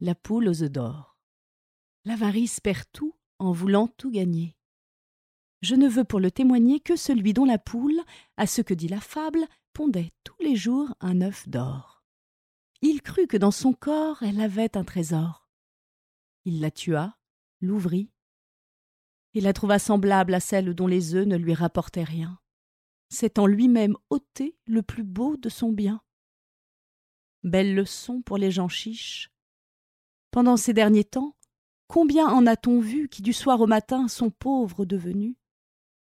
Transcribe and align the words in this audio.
la 0.00 0.14
poule 0.14 0.48
aux 0.48 0.62
œufs 0.62 0.70
d'or. 0.70 1.18
L'avarice 2.04 2.60
perd 2.60 2.84
tout 2.92 3.14
en 3.38 3.52
voulant 3.52 3.88
tout 3.88 4.10
gagner. 4.10 4.56
Je 5.62 5.74
ne 5.74 5.88
veux 5.88 6.04
pour 6.04 6.20
le 6.20 6.30
témoigner 6.30 6.80
que 6.80 6.96
celui 6.96 7.32
dont 7.32 7.44
la 7.44 7.58
poule, 7.58 8.00
à 8.36 8.46
ce 8.46 8.62
que 8.62 8.74
dit 8.74 8.88
la 8.88 9.00
fable, 9.00 9.46
pondait 9.72 10.12
tous 10.24 10.40
les 10.40 10.56
jours 10.56 10.94
un 11.00 11.20
œuf 11.20 11.48
d'or. 11.48 12.04
Il 12.82 13.02
crut 13.02 13.28
que 13.28 13.36
dans 13.36 13.50
son 13.50 13.72
corps 13.72 14.22
elle 14.22 14.40
avait 14.40 14.76
un 14.76 14.84
trésor. 14.84 15.48
Il 16.44 16.60
la 16.60 16.70
tua, 16.70 17.18
l'ouvrit, 17.60 18.10
et 19.34 19.40
la 19.40 19.52
trouva 19.52 19.78
semblable 19.78 20.34
à 20.34 20.40
celle 20.40 20.74
dont 20.74 20.86
les 20.86 21.14
œufs 21.14 21.26
ne 21.26 21.36
lui 21.36 21.54
rapportaient 21.54 22.04
rien. 22.04 22.38
En 23.36 23.46
lui-même 23.46 23.96
ôté 24.10 24.56
le 24.66 24.82
plus 24.82 25.04
beau 25.04 25.36
de 25.36 25.48
son 25.48 25.72
bien. 25.72 26.02
Belle 27.42 27.74
leçon 27.74 28.22
pour 28.22 28.38
les 28.38 28.50
gens 28.50 28.68
chiches. 28.68 29.30
Pendant 30.36 30.58
ces 30.58 30.74
derniers 30.74 31.02
temps, 31.02 31.34
combien 31.88 32.28
en 32.28 32.46
a-t-on 32.46 32.78
vu 32.78 33.08
qui 33.08 33.22
du 33.22 33.32
soir 33.32 33.58
au 33.62 33.66
matin 33.66 34.06
sont 34.06 34.28
pauvres 34.28 34.84
devenus 34.84 35.34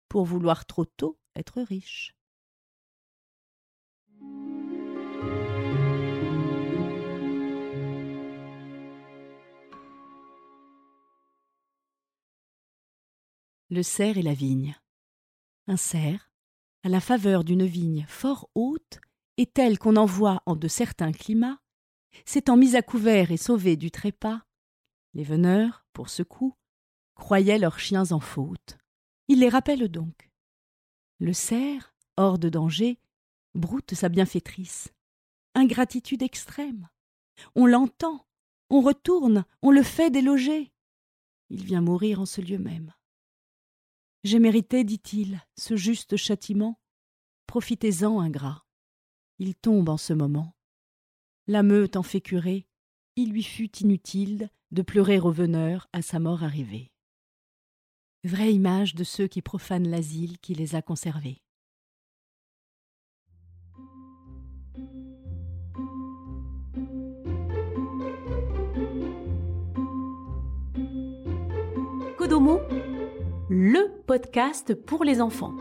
pour 0.10 0.26
vouloir 0.26 0.66
trop 0.66 0.86
tôt 0.86 1.20
être 1.36 1.62
riches? 1.62 2.16
Le 13.70 13.84
cerf 13.84 14.18
et 14.18 14.24
la 14.24 14.34
vigne. 14.34 14.76
Un 15.68 15.78
cerf, 15.78 16.32
à 16.82 16.90
la 16.90 17.02
faveur 17.02 17.44
d'une 17.44 17.68
vigne 17.68 18.08
fort 18.10 18.50
haute 18.56 19.00
et 19.38 19.46
telle 19.46 19.78
qu'on 19.78 19.96
en 19.96 20.08
voit 20.08 20.42
en 20.48 20.56
de 20.56 20.68
certains 20.68 21.12
climats, 21.12 21.60
s'étant 22.26 22.58
mis 22.58 22.76
à 22.76 22.82
couvert 22.82 23.32
et 23.32 23.38
sauvé 23.38 23.76
du 23.76 23.92
trépas, 23.92 24.44
les 25.14 25.24
veneurs, 25.24 25.86
pour 25.94 26.10
ce 26.10 26.24
coup, 26.24 26.56
croyaient 27.16 27.60
leurs 27.60 27.80
chiens 27.80 28.12
en 28.12 28.20
faute. 28.20 28.78
Il 29.28 29.40
les 29.40 29.50
rappelle 29.50 29.90
donc. 29.90 30.30
Le 31.20 31.34
cerf, 31.34 31.94
hors 32.18 32.40
de 32.40 32.50
danger, 32.50 33.00
broute 33.54 33.94
sa 33.94 34.10
bienfaitrice. 34.10 34.92
Ingratitude 35.56 36.24
extrême. 36.24 36.90
On 37.56 37.66
l'entend, 37.66 38.26
on 38.70 38.82
retourne, 38.82 39.46
on 39.62 39.72
le 39.72 39.84
fait 39.84 40.10
déloger. 40.10 40.72
Il 41.50 41.64
vient 41.64 41.82
mourir 41.82 42.20
en 42.20 42.26
ce 42.26 42.42
lieu 42.42 42.58
même. 42.58 42.94
J'ai 44.24 44.40
mérité, 44.40 44.84
dit-il, 44.84 45.42
ce 45.58 45.76
juste 45.76 46.18
châtiment. 46.18 46.80
Profitez-en, 47.46 48.20
ingrat. 48.20 48.66
Il 49.38 49.54
tombe 49.56 49.90
en 49.90 49.98
ce 49.98 50.14
moment. 50.14 50.56
La 51.48 51.62
meute 51.62 51.98
en 51.98 52.04
fait 52.04 52.22
curer, 52.22 52.66
il 53.16 53.32
lui 53.32 53.44
fut 53.44 53.78
inutile 53.80 54.50
de 54.72 54.82
pleurer 54.82 55.20
au 55.20 55.32
veneur 55.32 55.90
à 55.92 56.02
sa 56.02 56.20
mort 56.20 56.44
arrivée. 56.44 56.92
Vraie 58.24 58.54
image 58.54 58.96
de 58.96 59.04
ceux 59.04 59.28
qui 59.28 59.42
profanent 59.42 59.90
l'asile 59.90 60.40
qui 60.40 60.56
les 60.56 60.76
a 60.76 60.82
conservés. 60.82 61.42
Kodomo 72.18 72.62
le 73.50 74.02
podcast 74.08 74.74
pour 74.74 75.04
les 75.04 75.22
enfants. 75.22 75.54